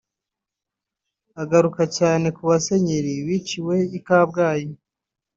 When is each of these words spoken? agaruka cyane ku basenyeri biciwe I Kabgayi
agaruka 1.41 1.83
cyane 1.97 2.27
ku 2.35 2.41
basenyeri 2.49 3.13
biciwe 3.27 3.75
I 3.97 3.99
Kabgayi 4.05 4.69